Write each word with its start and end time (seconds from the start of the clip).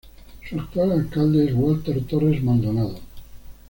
Su 0.49 0.59
actual 0.59 0.93
alcalde 0.93 1.45
es 1.45 1.51
Walter 1.53 2.01
Torres 2.07 2.41
Maldonado. 2.41 2.95